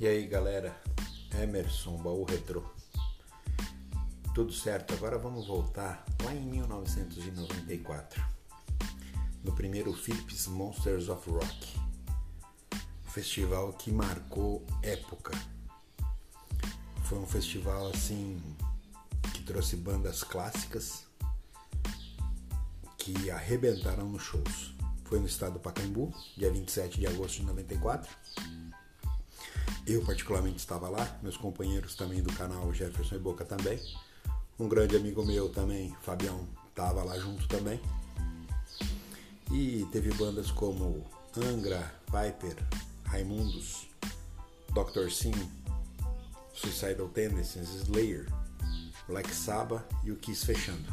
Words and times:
E 0.00 0.08
aí 0.08 0.26
galera, 0.26 0.74
Emerson, 1.42 1.98
baú 1.98 2.24
retrô. 2.24 2.64
Tudo 4.34 4.50
certo, 4.50 4.94
agora 4.94 5.18
vamos 5.18 5.46
voltar 5.46 6.02
lá 6.24 6.34
em 6.34 6.40
1994, 6.40 8.24
no 9.44 9.52
primeiro 9.54 9.92
Philips 9.92 10.46
Monsters 10.46 11.10
of 11.10 11.28
Rock, 11.28 11.78
festival 13.10 13.74
que 13.74 13.92
marcou 13.92 14.64
época. 14.82 15.32
Foi 17.04 17.18
um 17.18 17.26
festival 17.26 17.88
assim 17.88 18.42
que 19.34 19.42
trouxe 19.42 19.76
bandas 19.76 20.24
clássicas 20.24 21.04
que 22.96 23.30
arrebentaram 23.30 24.08
nos 24.08 24.22
shows. 24.22 24.74
Foi 25.04 25.20
no 25.20 25.26
estado 25.26 25.54
do 25.54 25.60
Pacaembu, 25.60 26.10
dia 26.38 26.50
27 26.50 26.98
de 26.98 27.06
agosto 27.06 27.40
de 27.40 27.42
94. 27.42 28.10
Eu 29.86 30.04
particularmente 30.04 30.58
estava 30.58 30.88
lá, 30.88 31.18
meus 31.22 31.36
companheiros 31.36 31.94
também 31.94 32.22
do 32.22 32.32
canal 32.34 32.72
Jefferson 32.72 33.16
e 33.16 33.18
Boca 33.18 33.44
também. 33.44 33.80
Um 34.58 34.68
grande 34.68 34.96
amigo 34.96 35.24
meu 35.24 35.48
também, 35.48 35.96
Fabião, 36.02 36.46
estava 36.68 37.02
lá 37.02 37.18
junto 37.18 37.48
também. 37.48 37.80
E 39.50 39.86
teve 39.90 40.12
bandas 40.14 40.50
como 40.50 41.04
Angra, 41.36 41.92
Viper, 42.06 42.56
Raimundos, 43.04 43.88
Dr. 44.68 45.10
Sim, 45.10 45.32
Suicidal 46.52 47.08
Tendencies, 47.08 47.68
Slayer, 47.70 48.26
Black 49.08 49.34
Sabbath 49.34 49.84
e 50.04 50.12
o 50.12 50.16
Kiss 50.16 50.46
fechando. 50.46 50.92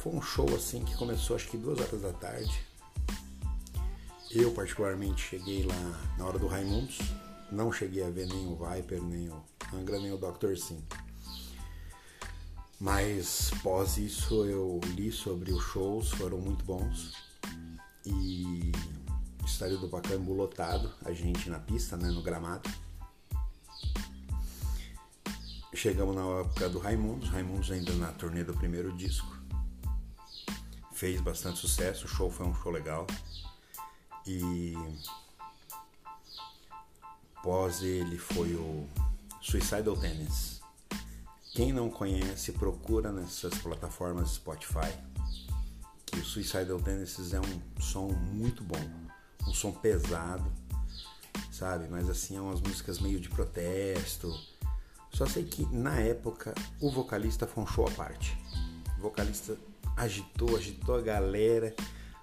Foi 0.00 0.12
um 0.12 0.22
show 0.22 0.52
assim 0.56 0.84
que 0.84 0.96
começou 0.96 1.36
acho 1.36 1.48
que 1.48 1.56
duas 1.56 1.78
horas 1.78 2.02
da 2.02 2.12
tarde. 2.12 2.71
Eu 4.34 4.50
particularmente 4.52 5.22
cheguei 5.22 5.64
lá 5.64 6.14
na 6.16 6.24
hora 6.24 6.38
do 6.38 6.46
Raimundos. 6.46 6.98
Não 7.50 7.70
cheguei 7.70 8.02
a 8.02 8.10
ver 8.10 8.26
nem 8.26 8.46
o 8.46 8.56
Viper, 8.56 9.02
nem 9.02 9.28
o 9.28 9.42
Angra, 9.74 9.98
nem 9.98 10.10
o 10.10 10.16
Dr. 10.16 10.56
Sim. 10.56 10.82
Mas 12.80 13.50
pós 13.62 13.98
isso 13.98 14.44
eu 14.46 14.80
li 14.94 15.12
sobre 15.12 15.52
os 15.52 15.62
shows, 15.62 16.10
foram 16.10 16.38
muito 16.38 16.64
bons. 16.64 17.12
E 18.06 18.72
estádio 19.44 19.78
do 19.78 19.88
Pacaembu 19.88 20.32
lotado, 20.32 20.92
a 21.04 21.12
gente 21.12 21.50
na 21.50 21.58
pista, 21.58 21.96
né, 21.96 22.08
no 22.08 22.22
gramado. 22.22 22.68
Chegamos 25.74 26.14
na 26.16 26.22
época 26.40 26.68
do 26.68 26.78
Raimundos, 26.78 27.28
Raimundos 27.28 27.70
ainda 27.70 27.92
na 27.94 28.12
turnê 28.12 28.42
do 28.42 28.54
primeiro 28.54 28.92
disco 28.96 29.42
fez 31.02 31.20
bastante 31.20 31.58
sucesso, 31.58 32.04
o 32.04 32.08
show 32.08 32.30
foi 32.30 32.46
um 32.46 32.54
show 32.54 32.70
legal. 32.70 33.08
E 34.26 34.74
pós 37.42 37.82
ele 37.82 38.16
foi 38.18 38.54
o 38.54 38.86
Suicidal 39.40 39.96
Tennis. 39.96 40.60
Quem 41.52 41.72
não 41.72 41.90
conhece, 41.90 42.52
procura 42.52 43.12
nessas 43.12 43.54
plataformas 43.58 44.30
Spotify. 44.30 44.92
Que 46.06 46.20
o 46.20 46.24
Suicidal 46.24 46.80
Tennis 46.80 47.32
é 47.32 47.40
um 47.40 47.80
som 47.80 48.08
muito 48.08 48.62
bom, 48.62 48.78
um 49.46 49.52
som 49.52 49.72
pesado, 49.72 50.50
sabe? 51.50 51.88
Mas 51.88 52.08
assim, 52.08 52.36
é 52.36 52.40
umas 52.40 52.60
músicas 52.60 53.00
meio 53.00 53.18
de 53.20 53.28
protesto. 53.28 54.32
Só 55.12 55.26
sei 55.26 55.44
que 55.44 55.66
na 55.74 55.98
época 55.98 56.54
o 56.80 56.90
vocalista 56.90 57.46
foi 57.46 57.64
um 57.64 57.66
show 57.66 57.86
à 57.86 57.90
parte. 57.90 58.38
O 58.98 59.02
vocalista 59.02 59.58
agitou, 59.96 60.56
agitou 60.56 60.96
a 60.96 61.00
galera. 61.00 61.74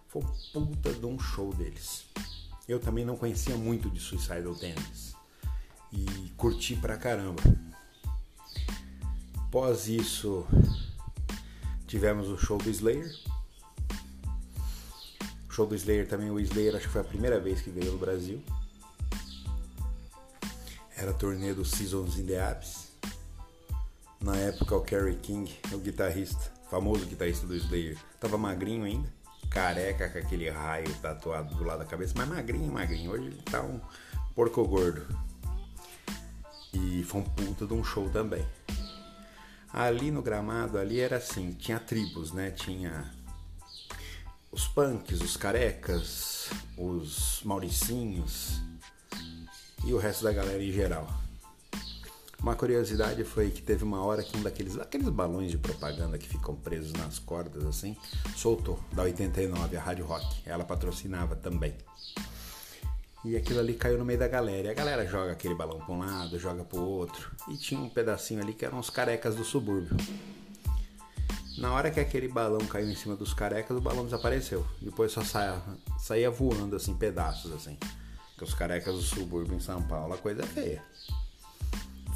Foi 0.10 0.24
puta 0.52 0.92
de 0.92 1.06
um 1.06 1.20
show 1.20 1.54
deles. 1.54 2.06
Eu 2.68 2.80
também 2.80 3.06
não 3.06 3.16
conhecia 3.16 3.56
muito 3.56 3.92
de 3.92 4.00
Suicidal 4.00 4.56
Tennis 4.56 5.14
e 5.94 6.32
curti 6.36 6.76
pra 6.76 6.98
caramba. 6.98 7.44
Após 9.38 9.88
isso, 9.88 10.48
tivemos 11.86 12.28
o 12.28 12.38
show 12.40 12.58
do 12.58 12.72
Slayer. 12.72 13.16
O 15.48 15.54
show 15.54 15.68
do 15.68 15.76
Slayer 15.76 16.08
também, 16.08 16.32
o 16.32 16.40
Slayer 16.40 16.76
acho 16.76 16.88
que 16.88 16.94
foi 16.94 17.02
a 17.02 17.06
primeira 17.06 17.40
vez 17.40 17.62
que 17.62 17.70
veio 17.70 17.92
no 17.92 18.00
Brasil. 18.00 18.44
Era 20.98 21.12
a 21.12 21.14
turnê 21.14 21.54
do 21.54 21.64
Seasons 21.64 22.18
in 22.18 22.26
the 22.26 22.42
Abyss. 22.42 22.90
Na 24.20 24.36
época 24.36 24.76
o 24.76 24.82
Kerry 24.82 25.18
King, 25.18 25.56
o 25.72 25.78
guitarrista, 25.78 26.52
famoso 26.70 27.06
guitarrista 27.06 27.46
do 27.46 27.56
Slayer, 27.56 27.98
tava 28.20 28.40
magrinho 28.40 28.84
ainda, 28.84 29.19
careca 29.50 30.10
com 30.10 30.18
aquele 30.18 30.50
raio 30.50 30.94
tatuado 31.02 31.56
do 31.56 31.64
lado 31.64 31.80
da 31.80 31.86
cabeça, 31.86 32.14
mas 32.16 32.28
magrinho, 32.28 32.72
magrinho. 32.72 33.12
Hoje 33.12 33.28
ele 33.28 33.42
tá 33.42 33.62
um 33.62 33.80
porco 34.36 34.66
gordo. 34.68 35.08
E 36.74 37.04
foi 37.04 37.22
um 37.22 37.24
puta 37.24 37.66
de 37.66 37.74
um 37.74 37.84
show 37.84 38.10
também. 38.10 38.46
Ali 39.74 40.12
no 40.12 40.22
gramado, 40.22 40.78
ali 40.78 41.00
era 41.00 41.18
assim, 41.18 41.52
tinha 41.54 41.80
tribos, 41.80 42.32
né? 42.32 42.52
Tinha 42.52 43.12
os 44.52 44.68
punks, 44.68 45.22
os 45.22 45.38
carecas, 45.38 46.50
os 46.78 47.42
mauricinhos 47.44 48.62
e 49.86 49.94
o 49.94 49.98
resto 49.98 50.24
da 50.24 50.32
galera 50.32 50.64
em 50.64 50.72
geral. 50.72 51.08
Uma 52.42 52.56
curiosidade 52.56 53.22
foi 53.26 53.50
que 53.52 53.62
teve 53.62 53.84
uma 53.84 54.02
hora 54.02 54.24
que 54.24 54.36
um 54.38 54.42
daqueles 54.42 54.80
aqueles 54.80 55.10
balões 55.10 55.52
de 55.52 55.58
propaganda 55.58 56.18
que 56.18 56.28
ficam 56.28 56.56
presos 56.56 56.94
nas 56.94 57.20
cordas 57.20 57.66
assim, 57.66 57.98
soltou 58.36 58.80
da 58.94 59.04
89, 59.04 59.76
a 59.76 59.82
Rádio 59.82 60.06
Rock. 60.06 60.26
Ela 60.46 60.64
patrocinava 60.64 61.36
também. 61.36 61.76
E 63.26 63.36
aquilo 63.36 63.60
ali 63.60 63.74
caiu 63.74 63.98
no 63.98 64.06
meio 64.06 64.18
da 64.18 64.30
galera. 64.30 64.70
E 64.70 64.72
a 64.72 64.74
galera 64.74 65.06
joga 65.06 65.34
aquele 65.34 65.54
balão 65.54 65.80
para 65.80 65.94
um 65.94 66.00
lado, 66.00 66.40
joga 66.40 66.64
para 66.64 66.80
o 66.80 66.88
outro. 66.88 67.30
E 67.50 67.58
tinha 67.58 67.82
um 67.82 67.90
pedacinho 67.90 68.42
ali 68.42 68.54
que 68.54 68.64
eram 68.64 68.80
os 68.80 68.90
carecas 68.90 69.36
do 69.36 69.44
subúrbio. 69.44 69.98
Na 71.58 71.74
hora 71.74 71.92
que 71.92 72.00
aquele 72.00 72.30
balão 72.30 72.66
caiu 72.68 72.90
em 72.90 72.96
cima 72.96 73.18
dos 73.18 73.34
carecas, 73.34 73.76
o 73.76 73.82
balão 73.82 74.06
desapareceu. 74.06 74.66
Depois 74.82 75.12
só 75.12 75.22
saia, 75.26 75.62
saía 75.98 76.32
voando 76.32 76.78
assim, 76.78 76.96
pedaços 76.96 77.52
assim. 77.52 77.78
Que 78.38 78.46
os 78.46 78.54
carecas 78.54 78.96
do 78.96 79.02
subúrbio 79.02 79.58
em 79.58 79.60
São 79.60 79.82
Paulo, 79.82 80.14
a 80.14 80.18
coisa 80.18 80.44
é 80.44 80.46
feia 80.46 80.82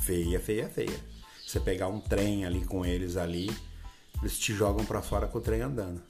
feia, 0.06 0.40
feia, 0.40 0.70
feia. 0.70 1.00
Você 1.46 1.60
pegar 1.60 1.88
um 1.88 2.00
trem 2.00 2.46
ali 2.46 2.66
com 2.66 2.86
eles 2.86 3.16
ali, 3.16 3.50
eles 4.22 4.38
te 4.38 4.54
jogam 4.54 4.86
para 4.86 5.02
fora 5.02 5.28
com 5.28 5.38
o 5.38 5.42
trem 5.42 5.62
andando. 5.62 6.02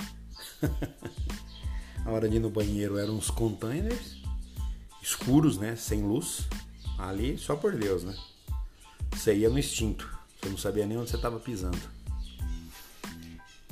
a 2.06 2.12
hora 2.12 2.28
de 2.28 2.38
ir 2.38 2.40
no 2.40 2.50
banheiro 2.50 2.98
eram 2.98 3.16
uns 3.16 3.30
containers 3.30 4.22
escuros, 5.02 5.58
né, 5.58 5.76
sem 5.76 6.02
luz. 6.02 6.48
Ali, 6.98 7.38
só 7.38 7.56
por 7.56 7.76
Deus, 7.76 8.04
né? 8.04 8.16
Você 9.12 9.36
ia 9.36 9.50
no 9.50 9.60
instinto. 9.60 10.10
Você 10.40 10.50
não 10.50 10.58
sabia 10.58 10.86
nem 10.86 10.98
onde 10.98 11.10
você 11.10 11.16
estava 11.16 11.40
pisando. 11.40 11.78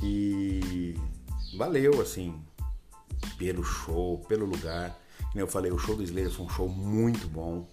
E 0.03 0.95
valeu 1.55 2.01
assim 2.01 2.41
pelo 3.37 3.63
show, 3.63 4.19
pelo 4.27 4.45
lugar. 4.45 4.99
Como 5.31 5.39
eu 5.39 5.47
falei, 5.47 5.71
o 5.71 5.77
show 5.77 5.95
do 5.95 6.03
Slayer 6.03 6.31
foi 6.31 6.45
um 6.45 6.49
show 6.49 6.67
muito 6.67 7.27
bom. 7.27 7.67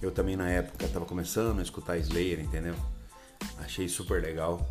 Eu 0.00 0.10
também 0.10 0.36
na 0.36 0.48
época 0.48 0.84
estava 0.84 1.06
começando 1.06 1.58
a 1.58 1.62
escutar 1.62 1.96
Slayer, 1.98 2.40
entendeu? 2.40 2.74
Achei 3.58 3.88
super 3.88 4.20
legal. 4.20 4.68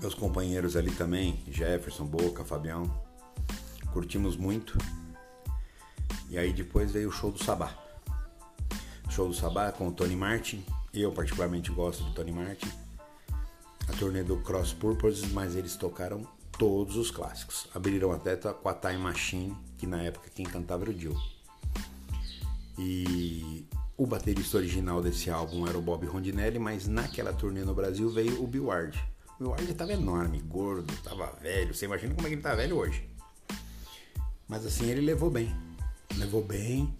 Meus 0.00 0.14
companheiros 0.14 0.74
ali 0.74 0.90
também, 0.90 1.44
Jefferson, 1.48 2.04
Boca, 2.04 2.44
Fabião, 2.44 2.84
curtimos 3.92 4.36
muito. 4.36 4.76
E 6.28 6.38
aí 6.38 6.52
depois 6.52 6.90
veio 6.90 7.10
o 7.10 7.12
show 7.12 7.30
do 7.30 7.42
Sabá. 7.42 7.76
show 9.10 9.28
do 9.28 9.34
Sabá 9.34 9.70
com 9.70 9.88
o 9.88 9.92
Tony 9.92 10.16
Martin. 10.16 10.64
Eu 10.92 11.12
particularmente 11.12 11.70
gosto 11.70 12.02
do 12.04 12.12
Tony 12.14 12.32
Martin. 12.32 12.70
A 13.86 13.92
turnê 13.98 14.22
do 14.22 14.38
Cross 14.38 14.72
Purposes, 14.72 15.30
mas 15.30 15.54
eles 15.54 15.76
tocaram 15.76 16.26
todos 16.58 16.96
os 16.96 17.10
clássicos. 17.10 17.68
Abriram 17.74 18.12
até 18.12 18.34
com 18.36 18.68
a 18.68 18.74
Time 18.74 18.98
Machine, 18.98 19.56
que 19.76 19.86
na 19.86 20.02
época 20.02 20.30
quem 20.34 20.46
cantava 20.46 20.84
era 20.84 20.90
o 20.90 20.98
Jill. 20.98 21.41
E 22.78 23.66
o 23.96 24.06
baterista 24.06 24.56
original 24.56 25.02
desse 25.02 25.30
álbum 25.30 25.66
era 25.66 25.76
o 25.76 25.82
Bob 25.82 26.06
Rondinelli, 26.06 26.58
mas 26.58 26.88
naquela 26.88 27.32
turnê 27.32 27.64
no 27.64 27.74
Brasil 27.74 28.10
veio 28.10 28.42
o 28.42 28.46
Bill 28.46 28.66
Ward. 28.66 28.98
O 29.34 29.38
Bill 29.38 29.50
Ward 29.50 29.70
estava 29.70 29.92
enorme, 29.92 30.40
gordo, 30.40 30.92
estava 30.92 31.32
velho. 31.40 31.74
Você 31.74 31.84
imagina 31.84 32.14
como 32.14 32.26
é 32.26 32.30
que 32.30 32.34
ele 32.36 32.42
tá 32.42 32.54
velho 32.54 32.76
hoje. 32.76 33.08
Mas 34.48 34.66
assim, 34.66 34.86
ele 34.86 35.00
levou 35.00 35.30
bem. 35.30 35.54
Levou 36.16 36.42
bem. 36.42 36.94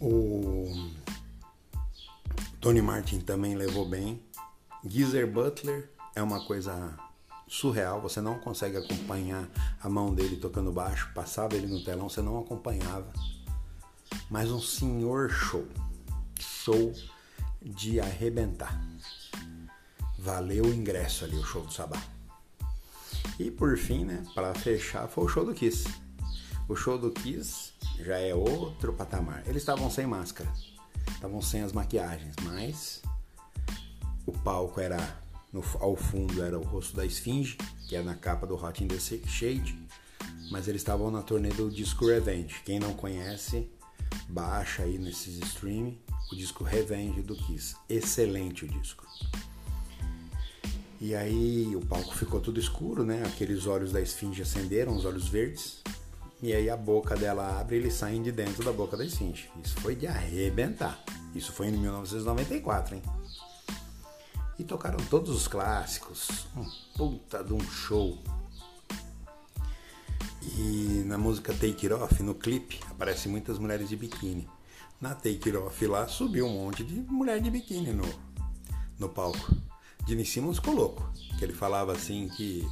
O 0.00 0.90
Tony 2.60 2.82
Martin 2.82 3.20
também 3.20 3.54
levou 3.54 3.88
bem. 3.88 4.22
Geezer 4.84 5.26
Butler 5.26 5.90
é 6.14 6.22
uma 6.22 6.44
coisa 6.46 6.96
surreal, 7.48 8.00
você 8.00 8.20
não 8.20 8.38
consegue 8.38 8.76
acompanhar 8.76 9.48
a 9.80 9.88
mão 9.88 10.14
dele 10.14 10.36
tocando 10.36 10.70
baixo, 10.70 11.10
passava 11.14 11.56
ele 11.56 11.66
no 11.66 11.82
telão, 11.82 12.08
você 12.08 12.20
não 12.20 12.38
acompanhava 12.38 13.10
mas 14.30 14.50
um 14.50 14.60
senhor 14.60 15.30
show. 15.30 15.66
Show 16.38 16.92
de 17.62 18.00
arrebentar. 18.00 18.80
Valeu 20.18 20.64
o 20.64 20.74
ingresso 20.74 21.24
ali, 21.24 21.36
o 21.36 21.44
show 21.44 21.62
do 21.62 21.72
Sabá. 21.72 22.02
E 23.38 23.50
por 23.50 23.76
fim, 23.76 24.04
né, 24.04 24.24
para 24.34 24.54
fechar, 24.54 25.08
foi 25.08 25.24
o 25.24 25.28
show 25.28 25.44
do 25.44 25.54
Kiss. 25.54 25.88
O 26.68 26.74
show 26.74 26.98
do 26.98 27.10
Kiss 27.10 27.72
já 27.98 28.18
é 28.18 28.34
outro 28.34 28.92
patamar. 28.92 29.42
Eles 29.46 29.62
estavam 29.62 29.90
sem 29.90 30.06
máscara, 30.06 30.52
estavam 31.08 31.40
sem 31.40 31.62
as 31.62 31.72
maquiagens, 31.72 32.34
mas 32.42 33.02
o 34.26 34.32
palco 34.32 34.80
era 34.80 34.98
no, 35.52 35.64
ao 35.80 35.96
fundo 35.96 36.42
era 36.42 36.58
o 36.58 36.62
rosto 36.62 36.96
da 36.96 37.06
Esfinge, 37.06 37.56
que 37.88 37.96
é 37.96 38.02
na 38.02 38.14
capa 38.14 38.46
do 38.46 38.54
Hot 38.54 38.82
in 38.82 38.88
the 38.88 38.98
Shade, 38.98 39.78
mas 40.50 40.68
eles 40.68 40.82
estavam 40.82 41.10
na 41.10 41.22
turnê 41.22 41.48
do 41.50 41.70
disco 41.70 42.06
Revenge. 42.06 42.62
Quem 42.64 42.78
não 42.78 42.92
conhece, 42.92 43.70
baixa 44.28 44.82
aí 44.82 44.98
nesses 44.98 45.38
streaming 45.38 45.98
o 46.30 46.36
disco 46.36 46.64
Revenge 46.64 47.22
do 47.22 47.34
Kiss. 47.34 47.76
Excelente 47.88 48.64
o 48.64 48.68
disco. 48.68 49.06
E 51.00 51.14
aí 51.14 51.74
o 51.76 51.80
palco 51.80 52.14
ficou 52.14 52.40
tudo 52.40 52.58
escuro, 52.58 53.04
né? 53.04 53.22
Aqueles 53.24 53.66
olhos 53.66 53.92
da 53.92 54.00
esfinge 54.00 54.42
acenderam, 54.42 54.96
os 54.96 55.04
olhos 55.04 55.28
verdes. 55.28 55.82
E 56.42 56.52
aí 56.52 56.68
a 56.68 56.76
boca 56.76 57.16
dela 57.16 57.58
abre 57.60 57.76
e 57.76 57.78
eles 57.80 57.94
saem 57.94 58.22
de 58.22 58.32
dentro 58.32 58.64
da 58.64 58.72
boca 58.72 58.96
da 58.96 59.04
esfinge. 59.04 59.48
Isso 59.64 59.80
foi 59.80 59.94
de 59.94 60.06
arrebentar. 60.06 61.02
Isso 61.34 61.52
foi 61.52 61.68
em 61.68 61.72
1994, 61.72 62.96
hein? 62.96 63.02
E 64.58 64.64
tocaram 64.64 64.98
todos 65.06 65.30
os 65.30 65.46
clássicos. 65.46 66.46
Um 66.56 66.64
puta 66.96 67.44
de 67.44 67.52
um 67.52 67.60
show. 67.60 68.18
E 70.56 71.04
na 71.04 71.18
música 71.18 71.52
Take 71.52 71.86
It 71.86 71.92
Off, 71.92 72.22
no 72.22 72.34
clipe, 72.34 72.80
aparecem 72.90 73.30
muitas 73.30 73.58
mulheres 73.58 73.88
de 73.88 73.96
biquíni. 73.96 74.48
Na 75.00 75.14
Take 75.14 75.50
It 75.50 75.56
Off 75.56 75.86
lá 75.86 76.08
subiu 76.08 76.46
um 76.46 76.64
monte 76.64 76.82
de 76.82 77.00
mulher 77.00 77.40
de 77.40 77.50
biquíni 77.50 77.92
no, 77.92 78.08
no 78.98 79.08
palco. 79.08 79.54
Gene 80.06 80.24
Simmons 80.24 80.56
ficou 80.56 80.74
louco, 80.74 81.12
que 81.38 81.44
ele 81.44 81.52
falava 81.52 81.92
assim 81.92 82.28
que 82.28 82.66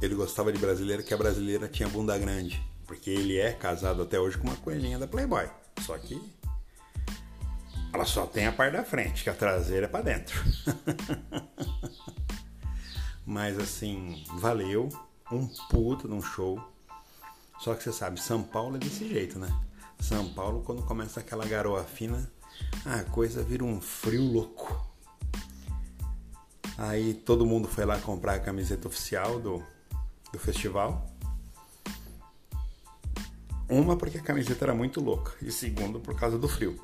ele 0.00 0.14
gostava 0.14 0.50
de 0.50 0.58
brasileira, 0.58 1.02
que 1.02 1.12
a 1.12 1.18
brasileira 1.18 1.68
tinha 1.68 1.88
bunda 1.88 2.16
grande, 2.16 2.62
porque 2.86 3.10
ele 3.10 3.36
é 3.36 3.52
casado 3.52 4.02
até 4.02 4.18
hoje 4.18 4.38
com 4.38 4.46
uma 4.46 4.56
coelhinha 4.56 4.98
da 4.98 5.06
Playboy. 5.06 5.50
Só 5.84 5.98
que 5.98 6.18
ela 7.92 8.06
só 8.06 8.26
tem 8.26 8.46
a 8.46 8.52
parte 8.52 8.72
da 8.72 8.84
frente, 8.84 9.22
que 9.22 9.30
a 9.30 9.34
traseira 9.34 9.84
é 9.86 9.88
para 9.88 10.04
dentro. 10.04 10.42
Mas 13.26 13.58
assim, 13.58 14.24
valeu, 14.38 14.88
um 15.30 15.46
puta 15.46 16.08
num 16.08 16.22
show. 16.22 16.60
Só 17.58 17.74
que 17.74 17.82
você 17.82 17.92
sabe, 17.92 18.20
São 18.20 18.42
Paulo 18.42 18.76
é 18.76 18.78
desse 18.78 19.08
jeito, 19.08 19.38
né? 19.38 19.48
São 20.00 20.28
Paulo, 20.32 20.62
quando 20.62 20.82
começa 20.82 21.20
aquela 21.20 21.44
garoa 21.44 21.82
fina, 21.82 22.30
a 22.84 23.02
coisa 23.04 23.42
vira 23.42 23.64
um 23.64 23.80
frio 23.80 24.22
louco. 24.22 24.86
Aí 26.76 27.14
todo 27.14 27.44
mundo 27.44 27.66
foi 27.66 27.84
lá 27.84 27.98
comprar 28.00 28.34
a 28.34 28.40
camiseta 28.40 28.86
oficial 28.86 29.40
do, 29.40 29.62
do 30.32 30.38
festival. 30.38 31.10
Uma 33.68 33.96
porque 33.96 34.18
a 34.18 34.22
camiseta 34.22 34.64
era 34.64 34.74
muito 34.74 35.00
louca 35.00 35.32
e 35.42 35.50
segundo 35.50 35.98
por 35.98 36.14
causa 36.14 36.38
do 36.38 36.48
frio. 36.48 36.80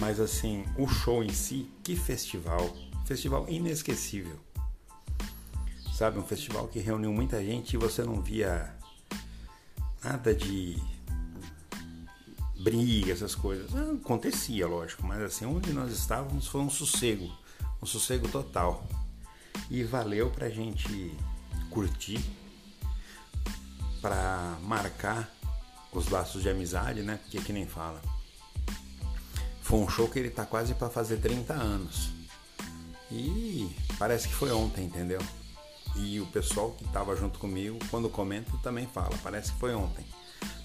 Mas 0.00 0.20
assim, 0.20 0.64
o 0.78 0.86
show 0.86 1.22
em 1.22 1.32
si, 1.32 1.68
que 1.82 1.96
festival! 1.96 2.74
Festival 3.04 3.46
inesquecível. 3.48 4.38
Sabe, 5.98 6.16
um 6.16 6.22
festival 6.22 6.68
que 6.68 6.78
reuniu 6.78 7.12
muita 7.12 7.44
gente 7.44 7.74
e 7.74 7.76
você 7.76 8.04
não 8.04 8.22
via 8.22 8.72
nada 10.00 10.32
de 10.32 10.80
briga, 12.60 13.12
essas 13.12 13.34
coisas. 13.34 13.74
Acontecia, 13.74 14.68
lógico, 14.68 15.04
mas 15.04 15.20
assim, 15.20 15.44
onde 15.44 15.72
nós 15.72 15.90
estávamos 15.90 16.46
foi 16.46 16.60
um 16.60 16.70
sossego, 16.70 17.28
um 17.82 17.84
sossego 17.84 18.28
total. 18.28 18.86
E 19.68 19.82
valeu 19.82 20.30
pra 20.30 20.48
gente 20.48 21.12
curtir, 21.68 22.24
pra 24.00 24.56
marcar 24.62 25.28
os 25.92 26.10
laços 26.10 26.42
de 26.42 26.48
amizade, 26.48 27.02
né? 27.02 27.18
Porque 27.24 27.40
que 27.40 27.52
nem 27.52 27.66
fala. 27.66 28.00
Foi 29.62 29.80
um 29.80 29.88
show 29.88 30.08
que 30.08 30.20
ele 30.20 30.30
tá 30.30 30.46
quase 30.46 30.74
para 30.74 30.88
fazer 30.88 31.16
30 31.16 31.54
anos. 31.54 32.10
E 33.10 33.68
parece 33.98 34.28
que 34.28 34.34
foi 34.34 34.52
ontem, 34.52 34.84
entendeu? 34.84 35.20
E 35.96 36.20
o 36.20 36.26
pessoal 36.26 36.72
que 36.72 36.84
estava 36.84 37.16
junto 37.16 37.38
comigo, 37.38 37.78
quando 37.90 38.08
comenta, 38.08 38.50
também 38.62 38.86
fala, 38.86 39.16
parece 39.22 39.52
que 39.52 39.58
foi 39.58 39.74
ontem. 39.74 40.04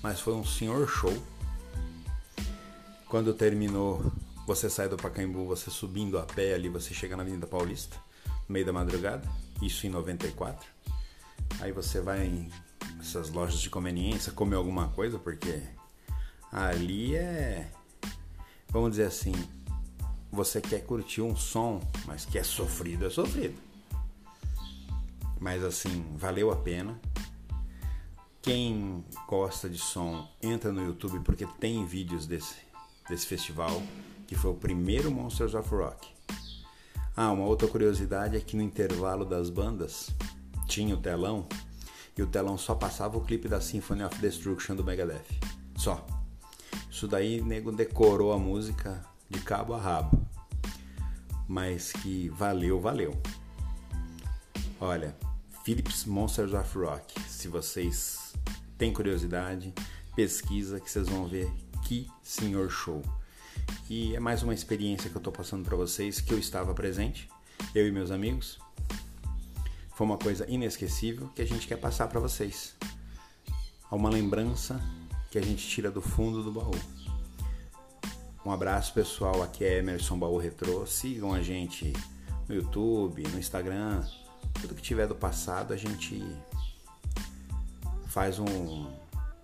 Mas 0.02 0.20
foi 0.20 0.34
um 0.34 0.46
senhor 0.46 0.88
show 0.88 1.14
quando 3.14 3.32
terminou, 3.32 4.12
você 4.48 4.68
sai 4.68 4.90
do 4.90 4.98
Pacaembu, 4.98 5.46
você 5.46 5.70
subindo 5.70 6.18
a 6.18 6.24
pé 6.24 6.56
ali, 6.56 6.68
você 6.68 6.96
chega 6.96 7.16
na 7.16 7.22
Avenida 7.22 7.46
Paulista, 7.46 7.96
no 8.26 8.54
meio 8.54 8.66
da 8.66 8.74
madrugada, 8.74 9.22
isso 9.62 9.86
em 9.86 9.90
94. 9.92 10.68
Aí 11.60 11.72
você 11.72 12.02
vai 12.02 12.26
em 12.26 12.50
essas 13.00 13.30
lojas 13.30 13.60
de 13.60 13.70
conveniência, 13.70 14.32
comer 14.32 14.56
alguma 14.56 14.88
coisa, 14.88 15.20
porque 15.20 15.62
ali 16.52 17.16
é, 17.16 17.72
vamos 18.70 18.90
dizer 18.90 19.06
assim, 19.06 19.34
você 20.32 20.60
quer 20.60 20.84
curtir 20.84 21.22
um 21.22 21.36
som, 21.36 21.80
mas 22.08 22.26
que 22.26 22.40
é 22.40 22.44
sofrido, 22.44 23.06
é 23.06 23.12
sofrido. 23.12 23.62
Mas 25.44 25.62
assim, 25.62 26.06
valeu 26.16 26.52
a 26.52 26.56
pena. 26.56 26.98
Quem 28.42 29.04
gosta 29.28 29.70
de 29.70 29.78
som, 29.78 30.26
entra 30.42 30.72
no 30.72 30.82
YouTube 30.82 31.20
porque 31.20 31.46
tem 31.60 31.86
vídeos 31.86 32.26
desse 32.26 32.56
desse 33.10 33.28
festival, 33.28 33.84
que 34.26 34.36
foi 34.36 34.52
o 34.52 34.56
primeiro 34.56 35.12
Monsters 35.12 35.54
of 35.54 35.70
Rock. 35.70 36.08
Ah, 37.14 37.30
uma 37.34 37.44
outra 37.44 37.68
curiosidade 37.68 38.38
é 38.38 38.40
que 38.40 38.56
no 38.56 38.62
intervalo 38.64 39.26
das 39.26 39.50
bandas 39.50 40.12
tinha 40.66 40.96
o 40.96 41.02
telão 41.02 41.46
e 42.18 42.24
o 42.24 42.28
telão 42.28 42.58
só 42.58 42.74
passava 42.74 43.18
o 43.18 43.26
clipe 43.26 43.50
da 43.50 43.60
Symphony 43.60 44.06
of 44.06 44.18
Destruction 44.20 44.78
do 44.78 44.84
Megadeth. 44.86 45.26
Só. 45.76 46.08
Isso 46.90 47.06
daí 47.06 47.42
nego 47.42 47.70
decorou 47.70 48.32
a 48.32 48.40
música 48.40 49.06
de 49.30 49.42
cabo 49.42 49.74
a 49.74 49.78
rabo. 49.78 50.26
Mas 51.50 51.92
que 51.92 52.30
valeu, 52.30 52.80
valeu. 52.80 53.22
Olha, 54.80 55.14
Philips 55.64 56.04
Monsters 56.04 56.54
of 56.54 56.78
Rock. 56.78 57.22
Se 57.22 57.48
vocês 57.48 58.34
têm 58.78 58.92
curiosidade, 58.92 59.74
pesquisa 60.14 60.78
que 60.78 60.92
vocês 60.92 61.08
vão 61.08 61.26
ver 61.26 61.50
que 61.86 62.10
senhor 62.22 62.70
show. 62.70 63.02
E 63.90 64.14
é 64.14 64.20
mais 64.20 64.44
uma 64.44 64.54
experiência 64.54 65.10
que 65.10 65.16
eu 65.16 65.20
estou 65.20 65.32
passando 65.32 65.64
para 65.64 65.78
vocês 65.78 66.20
que 66.20 66.34
eu 66.34 66.38
estava 66.38 66.74
presente, 66.74 67.30
eu 67.74 67.88
e 67.88 67.92
meus 67.94 68.12
amigos. 68.12 68.60
Foi 69.96 70.06
uma 70.06 70.18
coisa 70.18 70.46
inesquecível 70.50 71.30
que 71.30 71.42
a 71.42 71.46
gente 71.46 71.66
quer 71.66 71.78
passar 71.78 72.08
para 72.08 72.20
vocês. 72.20 72.76
Uma 73.90 74.10
lembrança 74.10 74.82
que 75.32 75.38
a 75.38 75.42
gente 75.42 75.66
tira 75.66 75.90
do 75.90 76.02
fundo 76.02 76.44
do 76.44 76.52
baú. 76.52 76.76
Um 78.46 78.52
abraço 78.52 78.94
pessoal, 78.94 79.42
aqui 79.42 79.64
é 79.64 79.78
Emerson 79.78 80.20
Baú 80.20 80.38
Retro. 80.38 80.86
Sigam 80.86 81.34
a 81.34 81.42
gente 81.42 81.94
no 82.50 82.56
YouTube, 82.56 83.24
no 83.30 83.40
Instagram, 83.40 84.04
tudo 84.62 84.76
que 84.76 84.82
tiver 84.82 85.08
do 85.08 85.16
passado 85.16 85.74
a 85.74 85.78
gente 85.78 86.24
faz 88.08 88.40
um, 88.40 88.92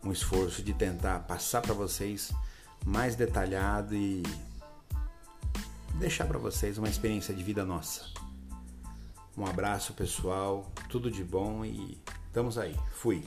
um 0.03 0.11
esforço 0.11 0.61
de 0.61 0.73
tentar 0.73 1.19
passar 1.21 1.61
para 1.61 1.73
vocês 1.73 2.31
mais 2.85 3.15
detalhado 3.15 3.95
e 3.95 4.23
deixar 5.95 6.25
para 6.25 6.37
vocês 6.37 6.77
uma 6.77 6.87
experiência 6.87 7.33
de 7.33 7.43
vida 7.43 7.65
nossa. 7.65 8.05
Um 9.37 9.45
abraço 9.45 9.93
pessoal, 9.93 10.71
tudo 10.89 11.09
de 11.09 11.23
bom 11.23 11.63
e 11.65 11.97
estamos 12.27 12.57
aí. 12.57 12.75
Fui. 12.91 13.23